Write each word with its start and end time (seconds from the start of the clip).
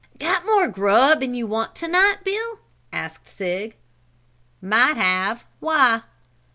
"Got 0.19 0.47
more 0.47 0.67
grub'n 0.67 1.35
you 1.35 1.45
want 1.45 1.75
to 1.75 1.87
night, 1.87 2.23
Bill?" 2.23 2.57
asked 2.91 3.27
Sig. 3.27 3.75
"Might 4.59 4.97
have 4.97 5.45
why?" 5.59 6.01